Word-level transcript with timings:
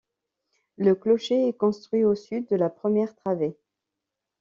Le 0.79 0.95
clocher 0.95 1.47
est 1.47 1.53
construit 1.55 2.05
au 2.05 2.15
sud 2.15 2.47
de 2.49 2.55
la 2.55 2.71
première 2.71 3.13
travée. 3.13 3.55